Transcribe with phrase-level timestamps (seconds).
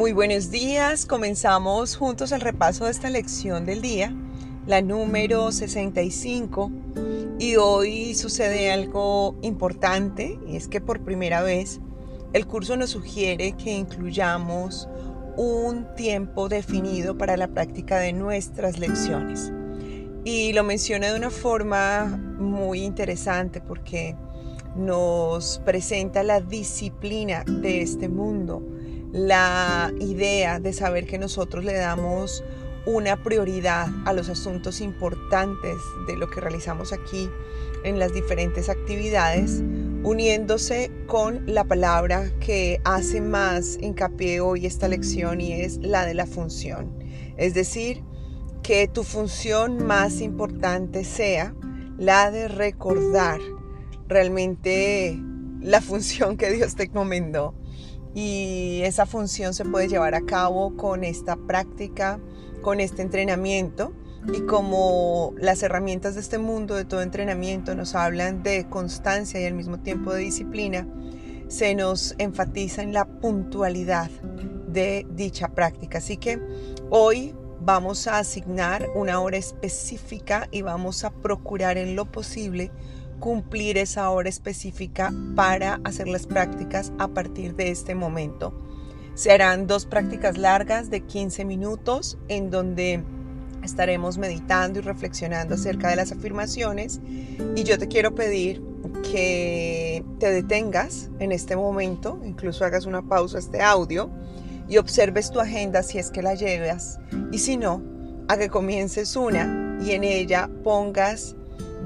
[0.00, 4.10] Muy buenos días, comenzamos juntos el repaso de esta lección del día,
[4.66, 6.72] la número 65,
[7.38, 11.80] y hoy sucede algo importante, y es que por primera vez
[12.32, 14.88] el curso nos sugiere que incluyamos
[15.36, 19.52] un tiempo definido para la práctica de nuestras lecciones.
[20.24, 22.06] Y lo menciona de una forma
[22.38, 24.16] muy interesante porque
[24.76, 28.62] nos presenta la disciplina de este mundo
[29.12, 32.44] la idea de saber que nosotros le damos
[32.86, 37.28] una prioridad a los asuntos importantes de lo que realizamos aquí
[37.84, 39.62] en las diferentes actividades,
[40.02, 46.14] uniéndose con la palabra que hace más hincapié hoy esta lección y es la de
[46.14, 46.98] la función.
[47.36, 48.02] Es decir,
[48.62, 51.54] que tu función más importante sea
[51.98, 53.40] la de recordar
[54.08, 55.18] realmente
[55.60, 57.54] la función que Dios te encomendó
[58.14, 62.18] y esa función se puede llevar a cabo con esta práctica,
[62.62, 63.92] con este entrenamiento.
[64.34, 69.46] Y como las herramientas de este mundo, de todo entrenamiento, nos hablan de constancia y
[69.46, 70.86] al mismo tiempo de disciplina,
[71.48, 74.10] se nos enfatiza en la puntualidad
[74.68, 75.98] de dicha práctica.
[75.98, 76.38] Así que
[76.90, 82.70] hoy vamos a asignar una hora específica y vamos a procurar en lo posible
[83.20, 88.52] cumplir esa hora específica para hacer las prácticas a partir de este momento.
[89.14, 93.04] Se harán dos prácticas largas de 15 minutos en donde
[93.62, 97.00] estaremos meditando y reflexionando acerca de las afirmaciones
[97.54, 98.62] y yo te quiero pedir
[99.02, 104.10] que te detengas en este momento, incluso hagas una pausa a este audio
[104.68, 106.98] y observes tu agenda si es que la llevas
[107.32, 107.82] y si no,
[108.28, 111.36] a que comiences una y en ella pongas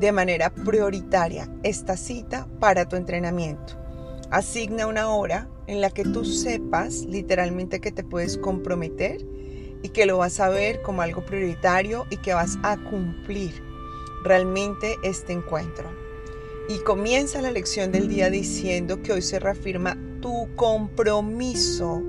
[0.04, 3.74] de manera prioritaria esta cita para tu entrenamiento.
[4.30, 9.24] Asigna una hora en la que tú sepas literalmente que te puedes comprometer
[9.82, 13.62] y que lo vas a ver como algo prioritario y que vas a cumplir
[14.24, 15.90] realmente este encuentro.
[16.68, 22.02] Y comienza la lección del día diciendo que hoy se reafirma tu compromiso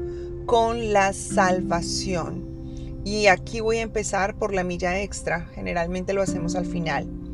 [0.46, 3.02] con la salvación.
[3.06, 7.25] Y aquí voy a empezar por la milla extra, generalmente lo hacemos al final.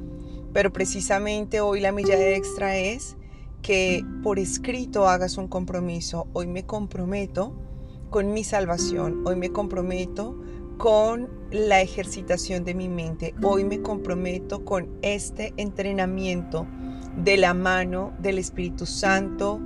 [0.54, 3.16] Pero precisamente hoy la milla extra es
[3.62, 6.28] que por escrito hagas un compromiso.
[6.34, 7.54] Hoy me comprometo
[8.10, 9.24] con mi salvación.
[9.26, 10.36] Hoy me comprometo
[10.78, 13.34] con la ejercitación de mi mente.
[13.42, 16.68] Hoy me comprometo con este entrenamiento
[17.16, 19.60] de la mano del Espíritu Santo,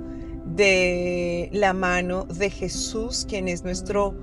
[0.44, 4.14] de la mano de Jesús, quien es nuestro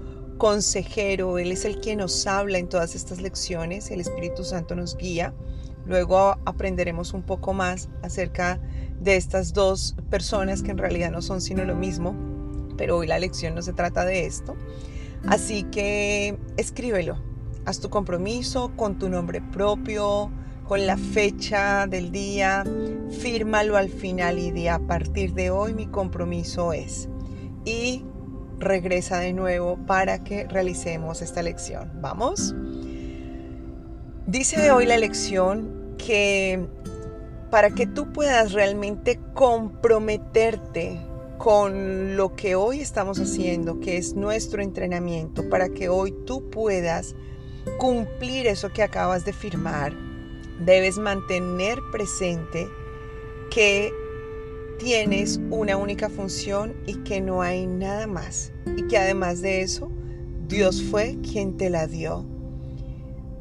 [0.43, 1.39] consejero.
[1.39, 3.89] Él es el que nos habla en todas estas lecciones.
[3.91, 5.33] El Espíritu Santo nos guía.
[5.85, 8.59] Luego aprenderemos un poco más acerca
[8.99, 12.13] de estas dos personas que en realidad no son sino lo mismo,
[12.75, 14.57] pero hoy la lección no se trata de esto.
[15.27, 17.23] Así que escríbelo,
[17.63, 20.29] haz tu compromiso con tu nombre propio,
[20.67, 22.65] con la fecha del día,
[23.21, 27.07] fírmalo al final y di a partir de hoy mi compromiso es.
[27.63, 28.03] Y
[28.59, 31.91] regresa de nuevo para que realicemos esta lección.
[32.01, 32.55] ¿Vamos?
[34.25, 36.65] Dice hoy la lección que
[37.49, 40.99] para que tú puedas realmente comprometerte
[41.37, 47.15] con lo que hoy estamos haciendo, que es nuestro entrenamiento, para que hoy tú puedas
[47.77, 49.93] cumplir eso que acabas de firmar,
[50.59, 52.67] debes mantener presente
[53.49, 53.93] que
[54.83, 58.51] tienes una única función y que no hay nada más.
[58.77, 59.91] Y que además de eso,
[60.47, 62.25] Dios fue quien te la dio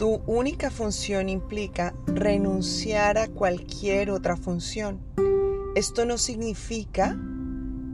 [0.03, 4.98] tu única función implica renunciar a cualquier otra función.
[5.76, 7.16] Esto no significa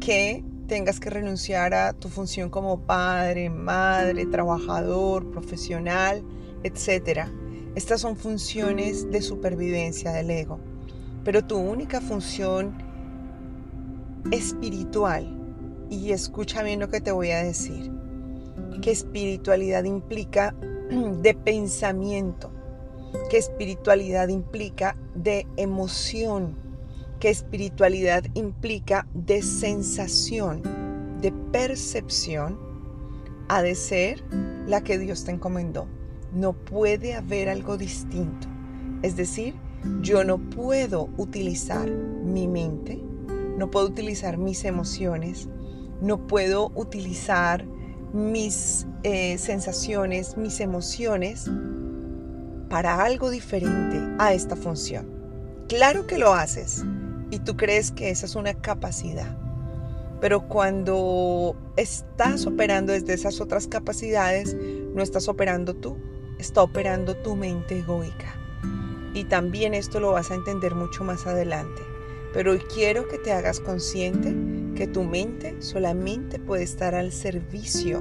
[0.00, 6.22] que tengas que renunciar a tu función como padre, madre, trabajador, profesional,
[6.62, 7.28] etc.
[7.75, 10.60] Estas son funciones de supervivencia del ego.
[11.25, 12.88] Pero tu única función
[14.30, 15.34] espiritual,
[15.91, 17.91] y escucha bien lo que te voy a decir,
[18.82, 20.54] que espiritualidad implica
[21.22, 22.50] de pensamiento,
[23.30, 26.56] que espiritualidad implica de emoción,
[27.20, 30.62] que espiritualidad implica de sensación,
[31.21, 32.59] de percepción,
[33.48, 34.22] ha de ser
[34.66, 35.86] la que Dios te encomendó.
[36.32, 38.47] No puede haber algo distinto.
[39.03, 39.54] Es decir,
[40.03, 43.00] yo no puedo utilizar mi mente,
[43.59, 45.49] no puedo utilizar mis emociones,
[46.01, 47.66] no puedo utilizar
[48.13, 51.51] mis eh, sensaciones, mis emociones
[52.71, 55.10] para algo diferente a esta función.
[55.69, 56.84] Claro que lo haces
[57.31, 59.37] y tú crees que esa es una capacidad,
[60.21, 64.57] Pero cuando estás operando desde esas otras capacidades,
[64.95, 65.97] no estás operando tú,
[66.39, 68.34] está operando tu mente egoica.
[69.15, 71.87] Y también esto lo vas a entender mucho más adelante.
[72.38, 74.32] Pero hoy quiero que te hagas consciente
[74.76, 78.00] que tu mente solamente puede estar al servicio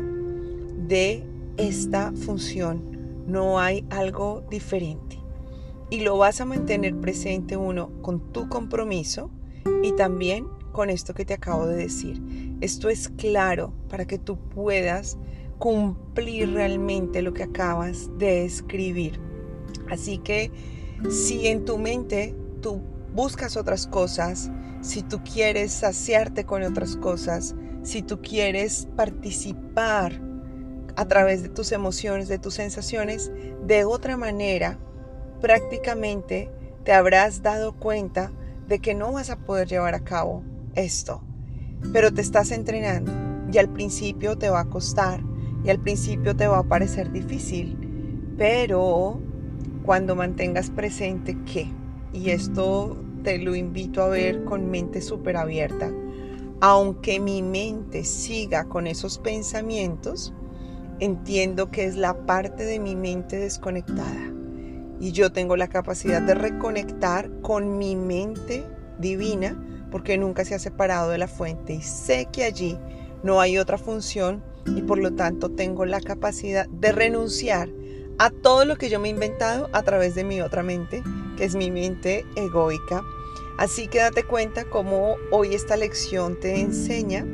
[0.87, 1.23] de
[1.57, 3.23] esta función.
[3.25, 5.17] No hay algo diferente.
[5.89, 9.31] Y lo vas a mantener presente uno con tu compromiso
[9.81, 12.21] y también con esto que te acabo de decir.
[12.61, 15.17] Esto es claro para que tú puedas
[15.57, 19.19] cumplir realmente lo que acabas de escribir.
[19.89, 20.51] Así que
[21.09, 22.83] si en tu mente tú
[23.17, 30.21] buscas otras cosas, si tú quieres saciarte con otras cosas, si tú quieres participar
[30.95, 33.31] a través de tus emociones, de tus sensaciones,
[33.65, 34.77] de otra manera,
[35.41, 36.51] prácticamente
[36.83, 38.31] te habrás dado cuenta
[38.67, 40.43] de que no vas a poder llevar a cabo
[40.75, 41.23] esto,
[41.91, 43.11] pero te estás entrenando
[43.51, 45.21] y al principio te va a costar
[45.63, 47.79] y al principio te va a parecer difícil,
[48.37, 49.19] pero
[49.83, 51.67] cuando mantengas presente que,
[52.13, 55.91] y esto te lo invito a ver con mente súper abierta,
[56.61, 60.33] aunque mi mente siga con esos pensamientos,
[61.01, 64.31] entiendo que es la parte de mi mente desconectada
[65.01, 68.63] y yo tengo la capacidad de reconectar con mi mente
[68.97, 72.77] divina porque nunca se ha separado de la fuente y sé que allí
[73.23, 74.41] no hay otra función
[74.73, 77.67] y por lo tanto tengo la capacidad de renunciar
[78.19, 81.03] a todo lo que yo me he inventado a través de mi otra mente,
[81.35, 83.03] que es mi mente egoica.
[83.57, 87.25] Así que date cuenta cómo hoy esta lección te enseña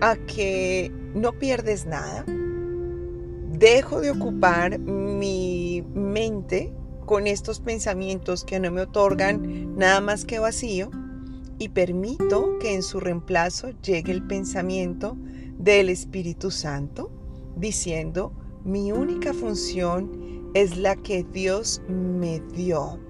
[0.00, 2.24] a que no pierdes nada.
[3.58, 6.72] Dejo de ocupar mi mente
[7.04, 10.90] con estos pensamientos que no me otorgan nada más que vacío
[11.58, 15.16] y permito que en su reemplazo llegue el pensamiento
[15.58, 17.10] del Espíritu Santo
[17.56, 18.32] diciendo,
[18.64, 23.00] mi única función es la que Dios me dio.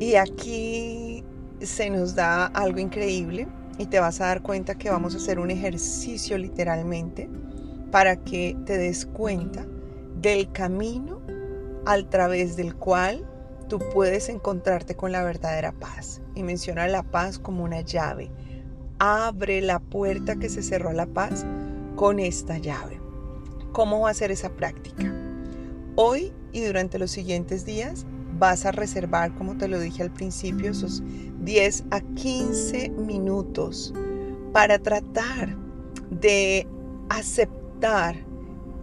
[0.00, 1.17] Y aquí
[1.60, 5.38] se nos da algo increíble y te vas a dar cuenta que vamos a hacer
[5.38, 7.28] un ejercicio literalmente
[7.90, 9.66] para que te des cuenta
[10.20, 11.20] del camino
[11.86, 13.24] al través del cual
[13.68, 16.20] tú puedes encontrarte con la verdadera paz.
[16.34, 18.30] Y menciona la paz como una llave.
[18.98, 21.46] Abre la puerta que se cerró a la paz
[21.96, 23.00] con esta llave.
[23.72, 25.14] ¿Cómo va a ser esa práctica?
[25.94, 28.06] Hoy y durante los siguientes días
[28.38, 31.02] vas a reservar, como te lo dije al principio, esos
[31.40, 33.92] 10 a 15 minutos
[34.52, 35.56] para tratar
[36.10, 36.66] de
[37.08, 38.16] aceptar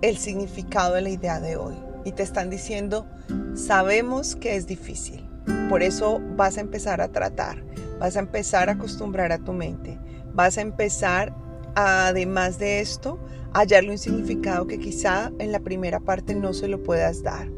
[0.01, 1.75] el significado de la idea de hoy.
[2.05, 3.07] Y te están diciendo,
[3.55, 5.27] Sabemos que es difícil,
[5.69, 7.63] por eso vas a empezar a tratar,
[7.99, 9.97] vas a empezar a acostumbrar a tu mente,
[10.33, 11.33] vas a empezar,
[11.75, 13.17] además de esto,
[13.53, 17.54] a hallarle un significado que quizá en la primera parte no se lo puedas dar.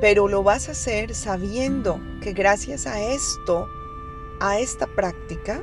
[0.00, 3.68] Pero lo vas a hacer sabiendo que gracias a esto,
[4.40, 5.62] a esta práctica,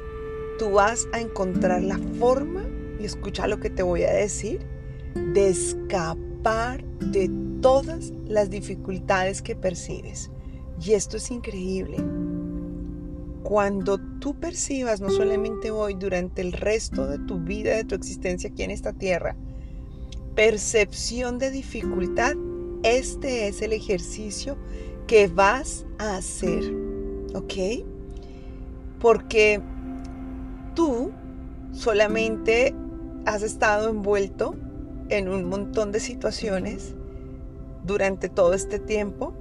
[0.57, 2.65] tú vas a encontrar la forma,
[2.99, 4.65] y escucha lo que te voy a decir,
[5.33, 7.29] de escapar de
[7.61, 10.31] todas las dificultades que percibes.
[10.81, 11.97] Y esto es increíble.
[13.43, 18.49] Cuando tú percibas, no solamente hoy, durante el resto de tu vida, de tu existencia
[18.49, 19.35] aquí en esta tierra,
[20.33, 22.35] percepción de dificultad,
[22.83, 24.57] este es el ejercicio
[25.07, 26.63] que vas a hacer.
[27.33, 27.83] ¿Ok?
[28.99, 29.61] Porque
[30.75, 31.11] tú
[31.71, 32.75] solamente
[33.25, 34.55] has estado envuelto
[35.09, 36.95] en un montón de situaciones
[37.83, 39.33] durante todo este tiempo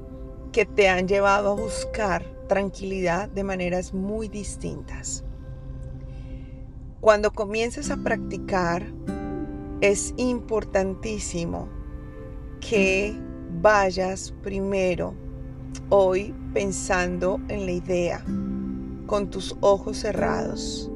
[0.53, 5.25] que te han llevado a buscar tranquilidad de maneras muy distintas.
[7.01, 8.87] Cuando comiences a practicar,
[9.81, 11.69] es importantísimo
[12.61, 13.17] que
[13.61, 15.15] vayas primero
[15.89, 18.25] hoy pensando en la idea
[19.07, 20.91] con tus ojos cerrados.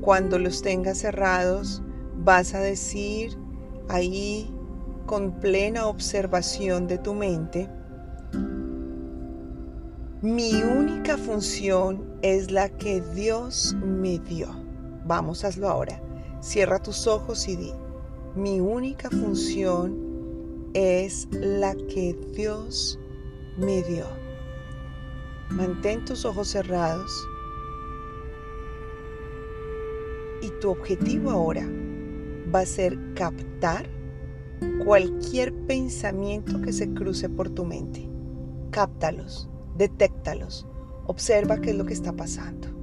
[0.00, 1.82] Cuando los tengas cerrados,
[2.18, 3.36] vas a decir
[3.88, 4.52] ahí
[5.06, 7.68] con plena observación de tu mente,
[10.22, 14.48] mi única función es la que Dios me dio.
[15.04, 16.02] Vamos, hazlo ahora.
[16.40, 17.72] Cierra tus ojos y di,
[18.34, 20.05] mi única función
[20.76, 22.98] es la que Dios
[23.56, 24.04] me dio.
[25.48, 27.10] Mantén tus ojos cerrados
[30.42, 31.66] y tu objetivo ahora
[32.54, 33.88] va a ser captar
[34.84, 38.06] cualquier pensamiento que se cruce por tu mente.
[38.70, 40.66] Cáptalos, detéctalos,
[41.06, 42.75] observa qué es lo que está pasando.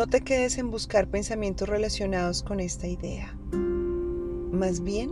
[0.00, 3.36] No te quedes en buscar pensamientos relacionados con esta idea.
[3.52, 5.10] Más bien,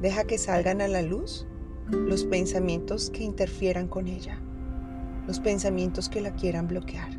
[0.00, 1.46] deja que salgan a la luz
[1.90, 4.40] los pensamientos que interfieran con ella,
[5.26, 7.18] los pensamientos que la quieran bloquear.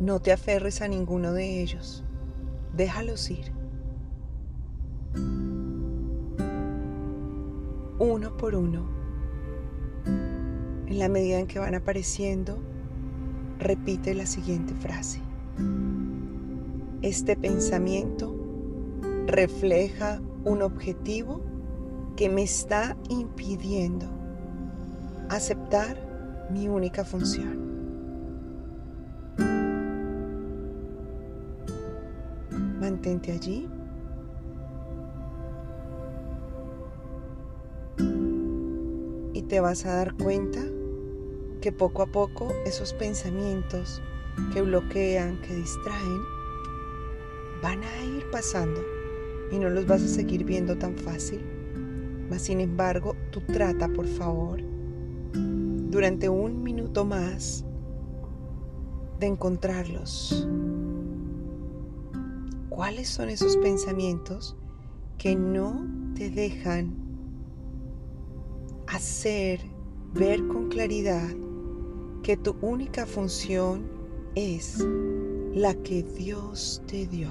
[0.00, 2.04] No te aferres a ninguno de ellos,
[2.76, 3.59] déjalos ir.
[8.00, 8.88] Uno por uno,
[10.06, 12.56] en la medida en que van apareciendo,
[13.58, 15.20] repite la siguiente frase.
[17.02, 18.34] Este pensamiento
[19.26, 21.42] refleja un objetivo
[22.16, 24.06] que me está impidiendo
[25.28, 27.60] aceptar mi única función.
[32.80, 33.68] Mantente allí.
[39.50, 40.60] Te vas a dar cuenta
[41.60, 44.00] que poco a poco esos pensamientos
[44.54, 46.20] que bloquean, que distraen,
[47.60, 48.80] van a ir pasando
[49.50, 51.44] y no los vas a seguir viendo tan fácil.
[52.30, 54.60] Mas sin embargo, tú trata, por favor,
[55.32, 57.64] durante un minuto más
[59.18, 60.46] de encontrarlos.
[62.68, 64.56] ¿Cuáles son esos pensamientos
[65.18, 66.99] que no te dejan
[68.90, 69.60] hacer,
[70.12, 71.28] ver con claridad
[72.22, 73.88] que tu única función
[74.34, 74.84] es
[75.54, 77.30] la que Dios te dio.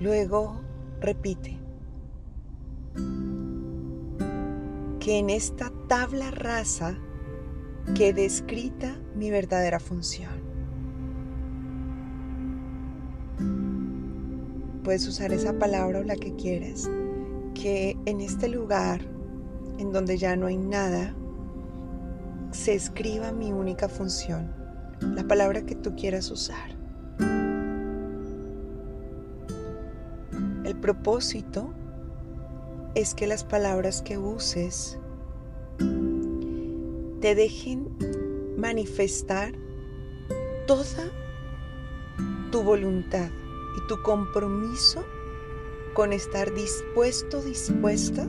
[0.00, 0.60] Luego
[1.00, 1.58] repite
[5.00, 6.98] que en esta tabla rasa
[7.94, 10.46] quede escrita mi verdadera función.
[14.84, 16.90] Puedes usar esa palabra o la que quieras,
[17.54, 19.00] que en este lugar,
[19.78, 21.14] en donde ya no hay nada,
[22.50, 24.52] se escriba mi única función,
[25.00, 26.76] la palabra que tú quieras usar.
[30.64, 31.72] El propósito
[32.94, 34.98] es que las palabras que uses
[35.78, 37.88] te dejen
[38.56, 39.52] manifestar
[40.66, 41.10] toda
[42.50, 43.30] tu voluntad
[43.76, 45.04] y tu compromiso
[45.94, 48.26] con estar dispuesto, dispuesta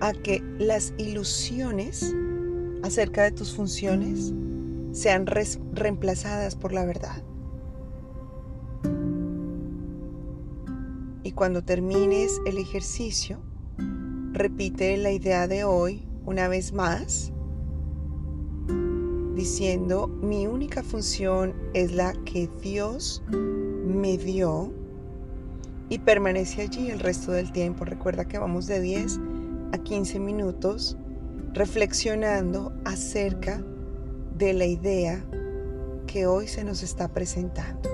[0.00, 2.14] a que las ilusiones
[2.82, 4.32] acerca de tus funciones
[4.92, 7.22] sean reemplazadas por la verdad.
[11.22, 13.38] Y cuando termines el ejercicio,
[14.32, 17.32] repite la idea de hoy una vez más
[19.34, 24.72] diciendo, mi única función es la que Dios me dio
[25.88, 27.84] y permanece allí el resto del tiempo.
[27.84, 29.18] Recuerda que vamos de 10
[29.72, 30.96] a 15 minutos
[31.52, 33.60] reflexionando acerca
[34.38, 35.24] de la idea
[36.06, 37.90] que hoy se nos está presentando.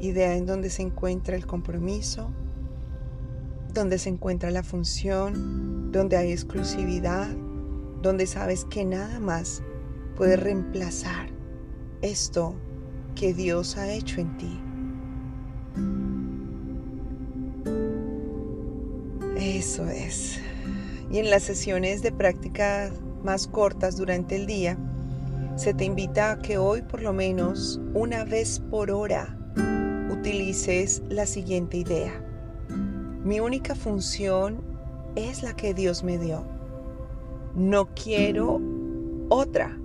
[0.00, 2.30] Idea en donde se encuentra el compromiso,
[3.72, 7.28] donde se encuentra la función, donde hay exclusividad,
[8.02, 9.62] donde sabes que nada más
[10.16, 11.28] puede reemplazar
[12.02, 12.54] esto
[13.14, 14.60] que Dios ha hecho en ti.
[19.36, 20.38] Eso es.
[21.10, 22.90] Y en las sesiones de práctica
[23.22, 24.78] más cortas durante el día,
[25.56, 29.38] se te invita a que hoy por lo menos una vez por hora
[30.10, 32.31] utilices la siguiente idea.
[33.24, 34.60] Mi única función
[35.14, 36.44] es la que Dios me dio.
[37.54, 38.60] No quiero
[39.28, 39.78] otra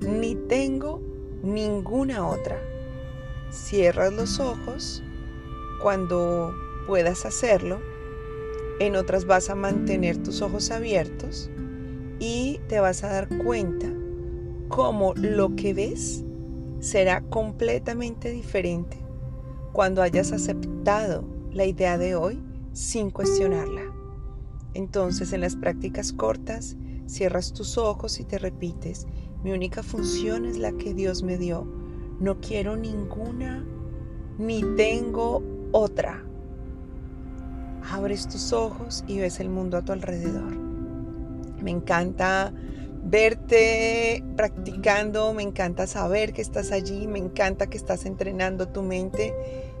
[0.00, 1.02] ni tengo
[1.42, 2.60] ninguna otra.
[3.50, 5.02] Cierras los ojos
[5.82, 6.54] cuando
[6.86, 7.80] puedas hacerlo.
[8.78, 11.50] En otras vas a mantener tus ojos abiertos
[12.20, 13.88] y te vas a dar cuenta
[14.68, 16.24] cómo lo que ves
[16.78, 18.98] será completamente diferente
[19.72, 22.45] cuando hayas aceptado la idea de hoy
[22.76, 23.90] sin cuestionarla.
[24.74, 29.06] Entonces en las prácticas cortas cierras tus ojos y te repites,
[29.42, 31.66] mi única función es la que Dios me dio.
[32.20, 33.64] No quiero ninguna
[34.38, 35.42] ni tengo
[35.72, 36.22] otra.
[37.90, 40.54] Abres tus ojos y ves el mundo a tu alrededor.
[41.62, 42.52] Me encanta
[43.04, 49.32] verte practicando, me encanta saber que estás allí, me encanta que estás entrenando tu mente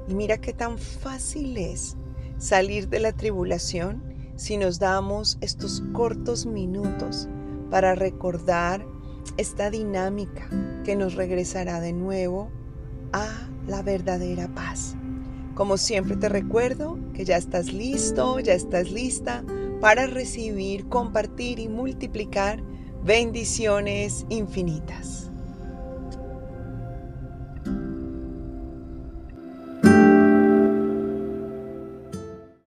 [0.08, 1.98] y mira qué tan fácil es
[2.38, 4.02] salir de la tribulación
[4.36, 7.28] si nos damos estos cortos minutos
[7.70, 8.86] para recordar
[9.36, 10.48] esta dinámica
[10.84, 12.50] que nos regresará de nuevo
[13.12, 14.96] a la verdadera paz.
[15.54, 19.42] Como siempre te recuerdo que ya estás listo, ya estás lista
[19.80, 22.62] para recibir, compartir y multiplicar
[23.02, 25.25] bendiciones infinitas.